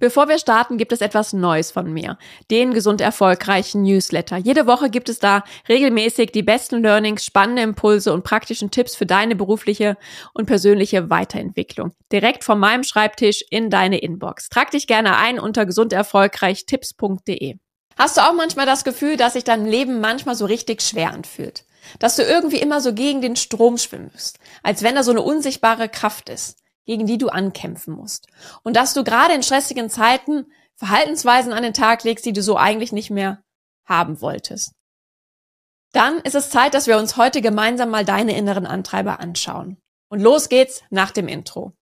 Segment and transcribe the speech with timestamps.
[0.00, 2.18] Bevor wir starten, gibt es etwas Neues von mir.
[2.50, 4.36] Den gesund erfolgreichen Newsletter.
[4.36, 9.06] Jede Woche gibt es da regelmäßig die besten Learnings, spannende Impulse und praktischen Tipps für
[9.06, 9.96] deine berufliche
[10.34, 11.92] und persönliche Weiterentwicklung.
[12.12, 14.48] Direkt von meinem Schreibtisch in deine Inbox.
[14.50, 17.56] Trag dich gerne ein unter gesunderfolgreichtipps.de.
[17.96, 21.64] Hast du auch manchmal das Gefühl, dass sich dein Leben manchmal so richtig schwer anfühlt?
[21.98, 25.88] Dass du irgendwie immer so gegen den Strom schwimmst, als wenn da so eine unsichtbare
[25.88, 26.58] Kraft ist?
[26.88, 28.28] Gegen die du ankämpfen musst.
[28.62, 32.56] Und dass du gerade in stressigen Zeiten Verhaltensweisen an den Tag legst, die du so
[32.56, 33.42] eigentlich nicht mehr
[33.84, 34.72] haben wolltest.
[35.92, 39.76] Dann ist es Zeit, dass wir uns heute gemeinsam mal deine inneren Antreiber anschauen.
[40.08, 41.74] Und los geht's nach dem Intro.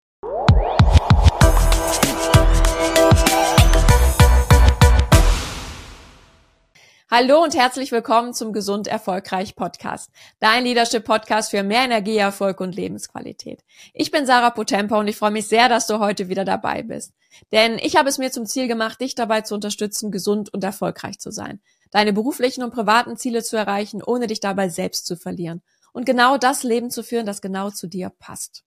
[7.16, 10.10] Hallo und herzlich willkommen zum Gesund Erfolgreich Podcast,
[10.40, 13.62] dein Leadership Podcast für mehr Energie, Erfolg und Lebensqualität.
[13.92, 17.12] Ich bin Sarah Potempa und ich freue mich sehr, dass du heute wieder dabei bist.
[17.52, 21.20] Denn ich habe es mir zum Ziel gemacht, dich dabei zu unterstützen, gesund und erfolgreich
[21.20, 21.60] zu sein,
[21.92, 26.36] deine beruflichen und privaten Ziele zu erreichen, ohne dich dabei selbst zu verlieren und genau
[26.36, 28.64] das Leben zu führen, das genau zu dir passt.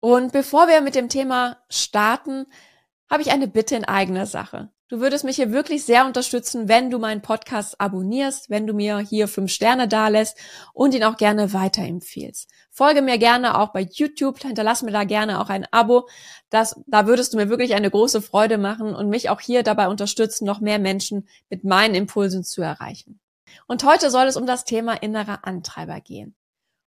[0.00, 2.46] Und bevor wir mit dem Thema starten,
[3.08, 4.72] habe ich eine Bitte in eigener Sache.
[4.92, 8.98] Du würdest mich hier wirklich sehr unterstützen, wenn du meinen Podcast abonnierst, wenn du mir
[8.98, 10.36] hier fünf Sterne dalässt
[10.74, 12.50] und ihn auch gerne weiterempfiehlst.
[12.70, 16.10] Folge mir gerne auch bei YouTube, hinterlass mir da gerne auch ein Abo.
[16.50, 19.88] Das, da würdest du mir wirklich eine große Freude machen und mich auch hier dabei
[19.88, 23.18] unterstützen, noch mehr Menschen mit meinen Impulsen zu erreichen.
[23.66, 26.34] Und heute soll es um das Thema innerer Antreiber gehen.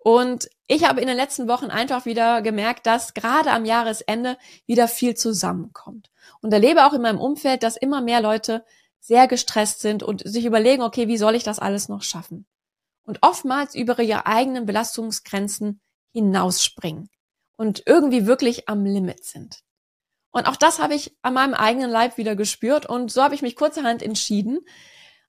[0.03, 4.89] Und ich habe in den letzten Wochen einfach wieder gemerkt, dass gerade am Jahresende wieder
[4.89, 6.11] viel zusammenkommt.
[6.41, 8.65] Und erlebe auch in meinem Umfeld, dass immer mehr Leute
[8.99, 12.47] sehr gestresst sind und sich überlegen, okay, wie soll ich das alles noch schaffen?
[13.03, 15.81] Und oftmals über ihre eigenen Belastungsgrenzen
[16.13, 17.11] hinausspringen
[17.57, 19.61] und irgendwie wirklich am Limit sind.
[20.31, 23.43] Und auch das habe ich an meinem eigenen Leib wieder gespürt und so habe ich
[23.43, 24.61] mich kurzerhand entschieden,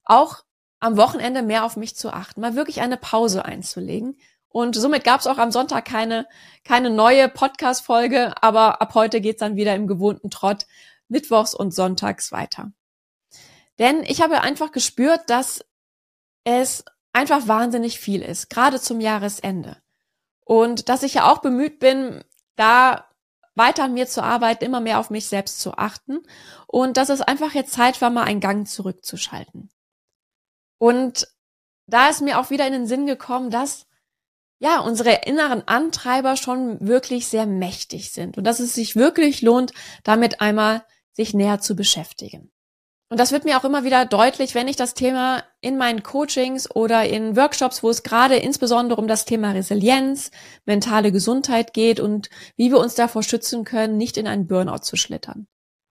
[0.05, 0.44] auch
[0.80, 4.17] am Wochenende mehr auf mich zu achten, mal wirklich eine Pause einzulegen
[4.52, 6.28] und somit gab es auch am Sonntag keine,
[6.64, 10.66] keine neue Podcast-Folge, aber ab heute geht's dann wieder im gewohnten Trott
[11.08, 12.72] mittwochs und sonntags weiter.
[13.80, 15.64] Denn ich habe einfach gespürt, dass
[16.44, 19.78] es einfach wahnsinnig viel ist, gerade zum Jahresende.
[20.44, 22.23] Und dass ich ja auch bemüht bin,
[22.56, 23.08] da
[23.56, 26.20] weiter an mir zu arbeiten, immer mehr auf mich selbst zu achten
[26.67, 29.70] und dass es einfach jetzt Zeit war, mal einen Gang zurückzuschalten.
[30.78, 31.28] Und
[31.88, 33.86] da ist mir auch wieder in den Sinn gekommen, dass
[34.61, 39.73] ja, unsere inneren Antreiber schon wirklich sehr mächtig sind und dass es sich wirklich lohnt,
[40.04, 40.83] damit einmal
[41.14, 42.52] sich näher zu beschäftigen.
[43.10, 46.70] Und das wird mir auch immer wieder deutlich, wenn ich das Thema in meinen Coachings
[46.73, 50.30] oder in Workshops, wo es gerade insbesondere um das Thema Resilienz,
[50.66, 54.95] mentale Gesundheit geht und wie wir uns davor schützen können, nicht in einen Burnout zu
[54.95, 55.48] schlittern.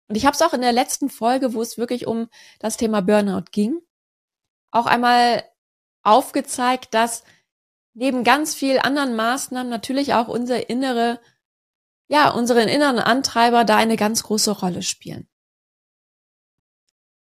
[0.08, 2.28] Und ich habe es auch in der letzten Folge, wo es wirklich um
[2.60, 3.80] das Thema Burnout ging,
[4.70, 5.42] auch einmal
[6.04, 7.24] aufgezeigt, dass
[7.94, 11.20] neben ganz viel anderen Maßnahmen natürlich auch unser innere,
[12.08, 15.28] ja, unseren inneren Antreiber da eine ganz große Rolle spielen.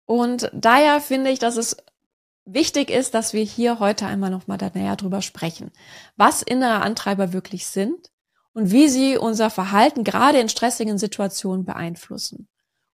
[0.06, 1.76] Und daher finde ich, dass es
[2.44, 5.70] wichtig ist, dass wir hier heute einmal nochmal da näher drüber sprechen,
[6.16, 8.10] was innere Antreiber wirklich sind
[8.52, 12.48] und wie sie unser Verhalten gerade in stressigen Situationen beeinflussen.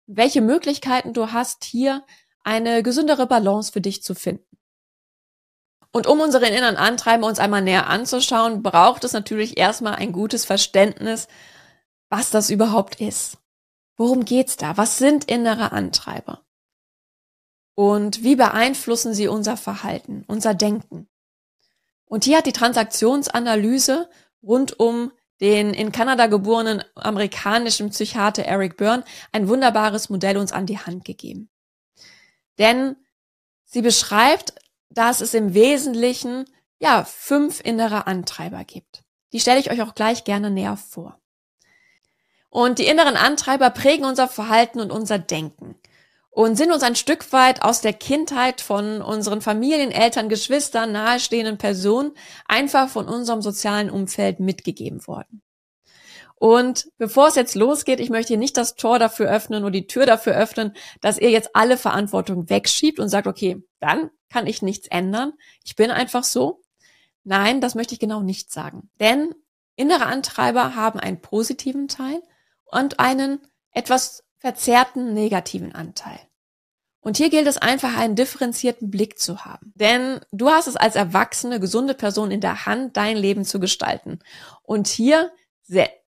[0.07, 2.03] Und welche Möglichkeiten du hast, hier
[2.43, 4.54] eine gesündere Balance für dich zu finden.
[5.95, 10.43] Und um unseren inneren Antreiber uns einmal näher anzuschauen, braucht es natürlich erstmal ein gutes
[10.43, 11.29] Verständnis,
[12.09, 13.37] was das überhaupt ist.
[13.95, 14.75] Worum geht's da?
[14.75, 16.43] Was sind innere Antreiber?
[17.75, 21.07] Und wie beeinflussen sie unser Verhalten, unser Denken?
[22.03, 24.09] Und hier hat die Transaktionsanalyse
[24.43, 30.65] rund um den in Kanada geborenen amerikanischen Psychiater Eric Byrne ein wunderbares Modell uns an
[30.65, 31.49] die Hand gegeben.
[32.57, 32.97] Denn
[33.63, 34.55] sie beschreibt
[34.89, 36.45] dass es im Wesentlichen
[36.79, 39.03] ja fünf innere Antreiber gibt.
[39.33, 41.19] Die stelle ich euch auch gleich gerne näher vor.
[42.49, 45.75] Und die inneren Antreiber prägen unser Verhalten und unser Denken
[46.35, 51.57] und sind uns ein Stück weit aus der Kindheit von unseren Familien, Eltern, Geschwistern, nahestehenden
[51.57, 52.11] Personen
[52.45, 55.41] einfach von unserem sozialen Umfeld mitgegeben worden.
[56.35, 59.87] Und bevor es jetzt losgeht, ich möchte hier nicht das Tor dafür öffnen oder die
[59.87, 64.61] Tür dafür öffnen, dass ihr jetzt alle Verantwortung wegschiebt und sagt, okay, dann kann ich
[64.61, 65.33] nichts ändern.
[65.63, 66.61] Ich bin einfach so.
[67.23, 68.89] Nein, das möchte ich genau nicht sagen.
[68.99, 69.33] Denn
[69.75, 72.21] innere Antreiber haben einen positiven Teil
[72.65, 73.39] und einen
[73.71, 76.19] etwas verzerrten negativen Anteil.
[76.99, 79.71] Und hier gilt es einfach, einen differenzierten Blick zu haben.
[79.75, 84.19] Denn du hast es als erwachsene, gesunde Person in der Hand, dein Leben zu gestalten.
[84.63, 85.31] Und hier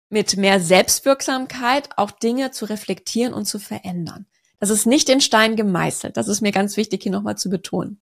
[0.08, 4.26] mit mehr Selbstwirksamkeit auch Dinge zu reflektieren und zu verändern.
[4.60, 6.16] Das ist nicht in Stein gemeißelt.
[6.16, 8.00] Das ist mir ganz wichtig hier nochmal zu betonen.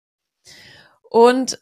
[1.02, 1.60] Und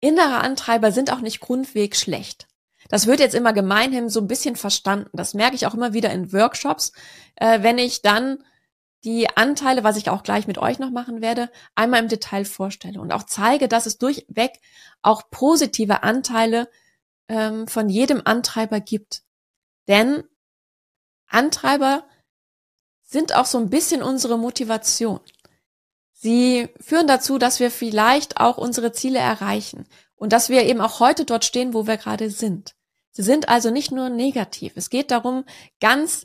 [0.00, 2.46] innere Antreiber sind auch nicht grundweg schlecht.
[2.88, 5.10] Das wird jetzt immer gemeinhin so ein bisschen verstanden.
[5.12, 6.92] Das merke ich auch immer wieder in Workshops,
[7.36, 8.42] äh, wenn ich dann
[9.04, 13.00] die Anteile, was ich auch gleich mit euch noch machen werde, einmal im Detail vorstelle
[13.00, 14.52] und auch zeige, dass es durchweg
[15.02, 16.68] auch positive Anteile
[17.28, 19.22] ähm, von jedem Antreiber gibt.
[19.90, 20.22] Denn
[21.26, 22.08] Antreiber
[23.02, 25.18] sind auch so ein bisschen unsere Motivation.
[26.12, 31.00] Sie führen dazu, dass wir vielleicht auch unsere Ziele erreichen und dass wir eben auch
[31.00, 32.76] heute dort stehen, wo wir gerade sind.
[33.10, 34.74] Sie sind also nicht nur negativ.
[34.76, 35.44] Es geht darum,
[35.80, 36.24] ganz,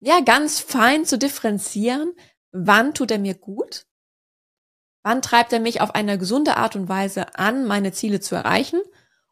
[0.00, 2.14] ja, ganz fein zu differenzieren,
[2.52, 3.84] wann tut er mir gut,
[5.02, 8.80] wann treibt er mich auf eine gesunde Art und Weise an, meine Ziele zu erreichen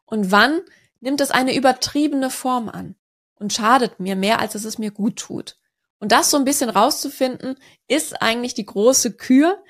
[0.05, 0.61] und wann
[0.99, 2.95] nimmt es eine übertriebene Form an
[3.41, 5.57] und schadet mir mehr, als es es mir gut tut.
[5.99, 7.55] Und das so ein bisschen rauszufinden,
[7.87, 9.61] ist eigentlich die große Kür,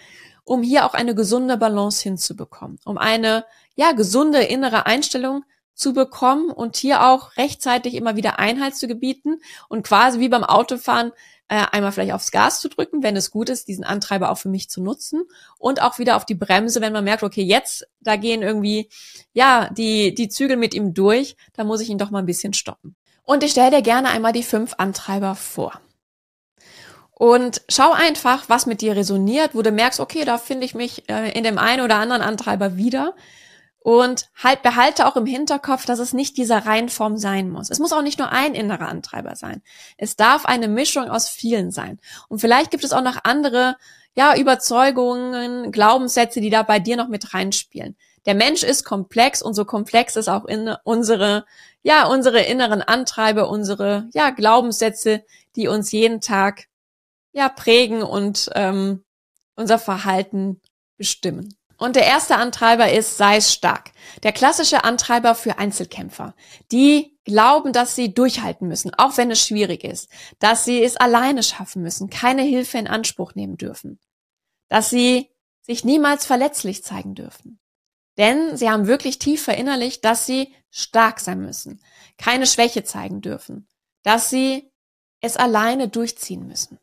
[0.43, 3.45] um hier auch eine gesunde Balance hinzubekommen, um eine,
[3.75, 9.41] ja, gesunde innere Einstellung zu bekommen und hier auch rechtzeitig immer wieder Einhalt zu gebieten
[9.67, 11.11] und quasi wie beim Autofahren
[11.47, 14.49] äh, einmal vielleicht aufs Gas zu drücken, wenn es gut ist, diesen Antreiber auch für
[14.49, 15.23] mich zu nutzen
[15.57, 18.89] und auch wieder auf die Bremse, wenn man merkt, okay, jetzt, da gehen irgendwie,
[19.33, 22.53] ja, die, die Zügel mit ihm durch, da muss ich ihn doch mal ein bisschen
[22.53, 22.95] stoppen.
[23.23, 25.79] Und ich stelle dir gerne einmal die fünf Antreiber vor.
[27.21, 31.07] Und schau einfach, was mit dir resoniert, wo du merkst, okay, da finde ich mich
[31.07, 33.13] äh, in dem einen oder anderen Antreiber wieder.
[33.83, 37.69] Und halt behalte auch im Hinterkopf, dass es nicht dieser Reihenform sein muss.
[37.69, 39.61] Es muss auch nicht nur ein innerer Antreiber sein.
[39.97, 41.99] Es darf eine Mischung aus vielen sein.
[42.27, 43.75] Und vielleicht gibt es auch noch andere,
[44.15, 47.95] ja, Überzeugungen, Glaubenssätze, die da bei dir noch mit reinspielen.
[48.25, 51.45] Der Mensch ist komplex und so komplex ist auch in unsere,
[51.81, 55.23] ja, unsere inneren Antreiber, unsere, ja, Glaubenssätze,
[55.55, 56.67] die uns jeden Tag
[57.33, 59.03] ja prägen und ähm,
[59.55, 60.61] unser Verhalten
[60.97, 61.55] bestimmen.
[61.77, 63.91] Und der erste Antreiber ist, sei es stark.
[64.21, 66.35] Der klassische Antreiber für Einzelkämpfer,
[66.71, 70.07] die glauben, dass sie durchhalten müssen, auch wenn es schwierig ist,
[70.37, 73.99] dass sie es alleine schaffen müssen, keine Hilfe in Anspruch nehmen dürfen,
[74.69, 75.31] dass sie
[75.61, 77.60] sich niemals verletzlich zeigen dürfen.
[78.17, 81.81] Denn sie haben wirklich tief verinnerlicht, dass sie stark sein müssen,
[82.17, 83.67] keine Schwäche zeigen dürfen,
[84.03, 84.71] dass sie
[85.21, 86.79] es alleine durchziehen müssen.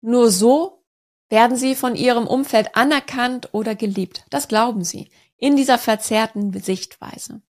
[0.00, 0.84] Nur so
[1.28, 4.24] werden sie von ihrem Umfeld anerkannt oder geliebt.
[4.30, 7.42] Das glauben sie in dieser verzerrten Sichtweise.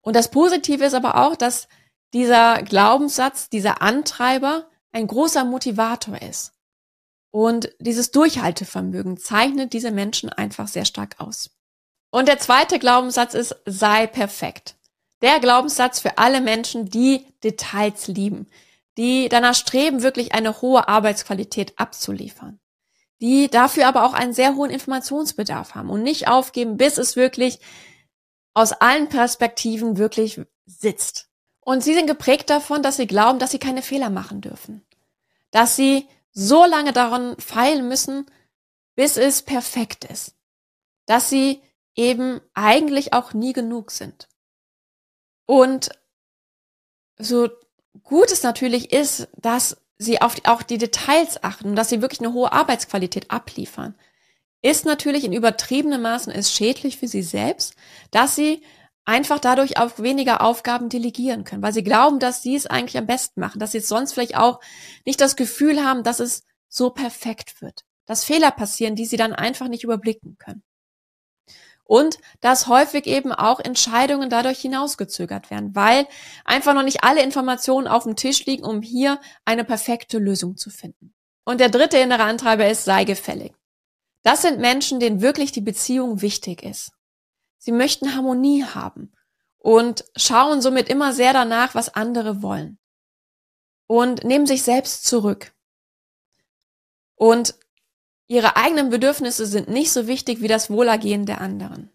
[0.00, 1.68] Und das Positive ist aber auch, dass
[2.12, 6.52] dieser Glaubenssatz, dieser Antreiber ein großer Motivator ist.
[7.36, 11.50] Und dieses Durchhaltevermögen zeichnet diese Menschen einfach sehr stark aus.
[12.10, 14.76] Und der zweite Glaubenssatz ist, sei perfekt.
[15.20, 18.46] Der Glaubenssatz für alle Menschen, die Details lieben,
[18.96, 22.58] die danach streben, wirklich eine hohe Arbeitsqualität abzuliefern,
[23.20, 27.60] die dafür aber auch einen sehr hohen Informationsbedarf haben und nicht aufgeben, bis es wirklich
[28.54, 31.28] aus allen Perspektiven wirklich sitzt.
[31.60, 34.86] Und sie sind geprägt davon, dass sie glauben, dass sie keine Fehler machen dürfen,
[35.50, 38.26] dass sie so lange daran feilen müssen,
[38.94, 40.36] bis es perfekt ist,
[41.06, 41.62] dass sie
[41.94, 44.28] eben eigentlich auch nie genug sind.
[45.46, 45.88] Und
[47.18, 47.48] so
[48.02, 52.20] gut es natürlich ist, dass sie auf auch die Details achten und dass sie wirklich
[52.20, 53.94] eine hohe Arbeitsqualität abliefern,
[54.60, 57.76] ist natürlich in übertriebenem Maßen ist schädlich für sie selbst,
[58.10, 58.62] dass sie
[59.06, 63.06] einfach dadurch auch weniger Aufgaben delegieren können, weil sie glauben, dass sie es eigentlich am
[63.06, 64.60] besten machen, dass sie sonst vielleicht auch
[65.06, 69.32] nicht das Gefühl haben, dass es so perfekt wird, dass Fehler passieren, die sie dann
[69.32, 70.62] einfach nicht überblicken können
[71.86, 76.06] und dass häufig eben auch Entscheidungen dadurch hinausgezögert werden, weil
[76.44, 80.70] einfach noch nicht alle Informationen auf dem Tisch liegen, um hier eine perfekte Lösung zu
[80.70, 81.14] finden.
[81.44, 83.52] Und der dritte innere Antreiber ist, sei gefällig.
[84.24, 86.90] Das sind Menschen, denen wirklich die Beziehung wichtig ist.
[87.66, 89.12] Sie möchten Harmonie haben
[89.58, 92.78] und schauen somit immer sehr danach, was andere wollen.
[93.88, 95.52] Und nehmen sich selbst zurück.
[97.16, 97.58] Und
[98.28, 101.90] Ihre eigenen Bedürfnisse sind nicht so wichtig wie das Wohlergehen der anderen.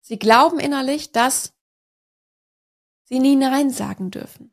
[0.00, 1.52] Sie glauben innerlich, dass
[3.04, 4.52] sie nie Nein sagen dürfen.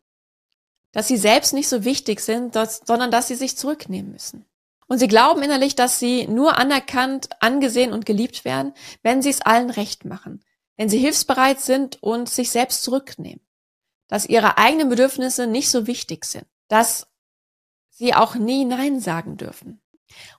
[0.91, 4.45] Dass sie selbst nicht so wichtig sind, sondern dass sie sich zurücknehmen müssen.
[4.87, 9.41] Und sie glauben innerlich, dass sie nur anerkannt, angesehen und geliebt werden, wenn sie es
[9.41, 10.43] allen recht machen,
[10.77, 13.45] wenn sie hilfsbereit sind und sich selbst zurücknehmen.
[14.07, 16.45] Dass ihre eigenen Bedürfnisse nicht so wichtig sind.
[16.69, 17.07] Dass
[17.89, 19.81] sie auch nie Nein sagen dürfen.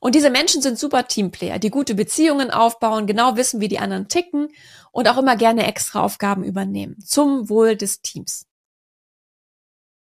[0.01, 4.09] Und diese Menschen sind super Teamplayer, die gute Beziehungen aufbauen, genau wissen, wie die anderen
[4.09, 4.49] ticken
[4.93, 8.47] und auch immer gerne extra Aufgaben übernehmen zum Wohl des Teams.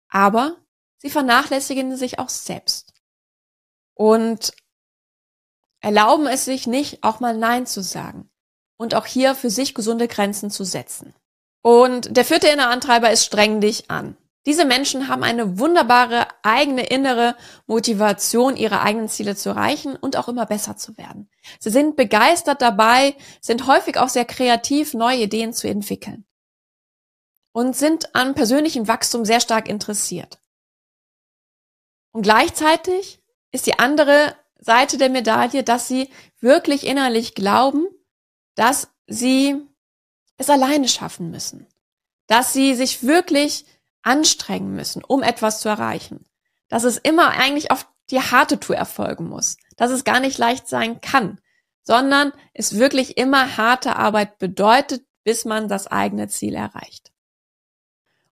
[0.09, 0.57] aber
[0.97, 2.88] sie vernachlässigen sich auch selbst
[3.99, 4.53] und
[5.81, 8.29] erlauben es sich nicht, auch mal Nein zu sagen
[8.77, 11.13] und auch hier für sich gesunde Grenzen zu setzen.
[11.61, 14.15] Und der vierte innere Antreiber ist streng dich an.
[14.45, 17.35] Diese Menschen haben eine wunderbare eigene innere
[17.67, 21.29] Motivation, ihre eigenen Ziele zu erreichen und auch immer besser zu werden.
[21.59, 26.25] Sie sind begeistert dabei, sind häufig auch sehr kreativ, neue Ideen zu entwickeln
[27.51, 30.39] und sind an persönlichem Wachstum sehr stark interessiert.
[32.13, 33.18] Und gleichzeitig
[33.51, 37.87] ist die andere Seite der Medaille, dass sie wirklich innerlich glauben,
[38.55, 39.55] dass sie
[40.37, 41.67] es alleine schaffen müssen,
[42.27, 43.65] dass sie sich wirklich
[44.01, 46.25] anstrengen müssen, um etwas zu erreichen,
[46.67, 50.67] dass es immer eigentlich auf die harte Tour erfolgen muss, dass es gar nicht leicht
[50.67, 51.39] sein kann,
[51.83, 57.11] sondern es wirklich immer harte Arbeit bedeutet, bis man das eigene Ziel erreicht.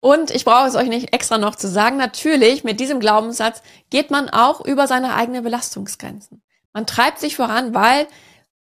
[0.03, 4.11] Und ich brauche es euch nicht extra noch zu sagen, natürlich, mit diesem Glaubenssatz geht
[4.11, 6.43] man auch über seine eigenen Belastungsgrenzen.
[6.73, 8.07] Man treibt sich voran, weil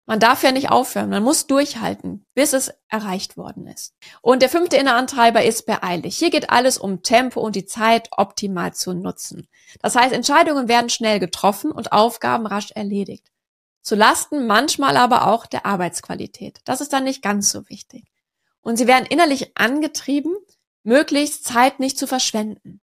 [0.05, 1.09] man darf ja nicht aufhören.
[1.09, 3.95] Man muss durchhalten, bis es erreicht worden ist.
[4.21, 6.17] Und der fünfte Innerantreiber ist beeilig.
[6.17, 9.47] Hier geht alles um Tempo und die Zeit optimal zu nutzen.
[9.81, 13.31] Das heißt, Entscheidungen werden schnell getroffen und Aufgaben rasch erledigt.
[13.81, 16.59] Zu Lasten manchmal aber auch der Arbeitsqualität.
[16.65, 18.11] Das ist dann nicht ganz so wichtig.
[18.59, 20.35] Und sie werden innerlich angetrieben,
[20.83, 22.81] möglichst Zeit nicht zu verschwenden.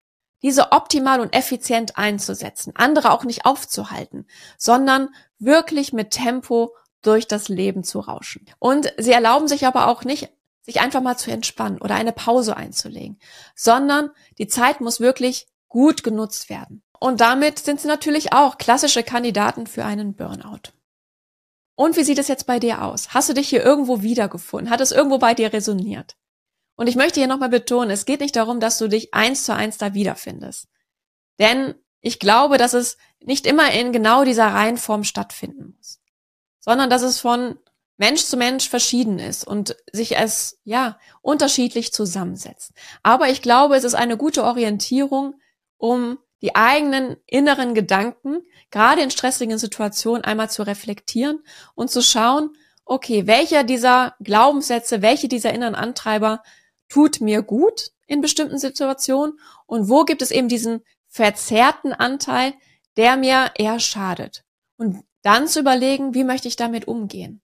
[0.42, 4.26] Diese optimal und effizient einzusetzen, andere auch nicht aufzuhalten,
[4.56, 8.46] sondern wirklich mit Tempo durch das Leben zu rauschen.
[8.58, 10.30] Und sie erlauben sich aber auch nicht,
[10.62, 13.18] sich einfach mal zu entspannen oder eine Pause einzulegen,
[13.54, 16.82] sondern die Zeit muss wirklich gut genutzt werden.
[17.00, 20.72] Und damit sind sie natürlich auch klassische Kandidaten für einen Burnout.
[21.74, 23.14] Und wie sieht es jetzt bei dir aus?
[23.14, 24.70] Hast du dich hier irgendwo wiedergefunden?
[24.70, 26.16] Hat es irgendwo bei dir resoniert?
[26.78, 29.52] Und ich möchte hier nochmal betonen, es geht nicht darum, dass du dich eins zu
[29.52, 30.68] eins da wiederfindest.
[31.40, 36.00] Denn ich glaube, dass es nicht immer in genau dieser Reihenform stattfinden muss,
[36.60, 37.58] sondern dass es von
[37.96, 42.70] Mensch zu Mensch verschieden ist und sich es, ja, unterschiedlich zusammensetzt.
[43.02, 45.34] Aber ich glaube, es ist eine gute Orientierung,
[45.78, 48.38] um die eigenen inneren Gedanken,
[48.70, 51.42] gerade in stressigen Situationen, einmal zu reflektieren
[51.74, 56.44] und zu schauen, okay, welcher dieser Glaubenssätze, welche dieser inneren Antreiber
[56.88, 62.54] tut mir gut in bestimmten Situationen und wo gibt es eben diesen verzerrten Anteil,
[62.96, 64.44] der mir eher schadet.
[64.76, 67.42] Und dann zu überlegen, wie möchte ich damit umgehen?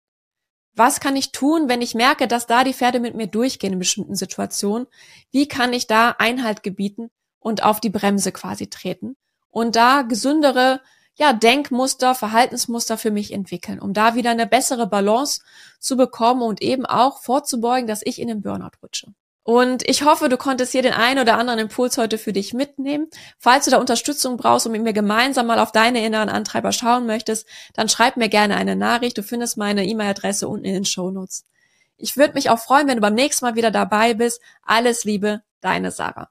[0.74, 3.78] Was kann ich tun, wenn ich merke, dass da die Pferde mit mir durchgehen in
[3.78, 4.86] bestimmten Situationen?
[5.30, 9.16] Wie kann ich da Einhalt gebieten und auf die Bremse quasi treten
[9.50, 10.80] und da gesündere
[11.16, 15.42] ja, Denkmuster, Verhaltensmuster für mich entwickeln, um da wieder eine bessere Balance
[15.78, 19.14] zu bekommen und eben auch vorzubeugen, dass ich in den Burnout rutsche.
[19.44, 23.08] Und ich hoffe, du konntest hier den einen oder anderen Impuls heute für dich mitnehmen.
[23.38, 27.04] Falls du da Unterstützung brauchst und mit mir gemeinsam mal auf deine inneren Antreiber schauen
[27.04, 29.18] möchtest, dann schreib mir gerne eine Nachricht.
[29.18, 31.44] Du findest meine E-Mail-Adresse unten in den Show Notes.
[31.98, 34.40] Ich würde mich auch freuen, wenn du beim nächsten Mal wieder dabei bist.
[34.62, 36.30] Alles Liebe, deine Sarah.